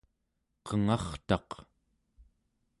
[0.67, 1.49] qengartaq